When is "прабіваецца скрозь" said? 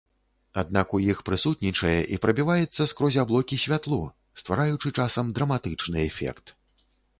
2.23-3.19